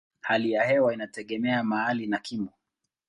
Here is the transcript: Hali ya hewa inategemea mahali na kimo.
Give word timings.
Hali 0.21 0.51
ya 0.51 0.63
hewa 0.65 0.93
inategemea 0.93 1.63
mahali 1.63 2.07
na 2.07 2.17
kimo. 2.19 2.49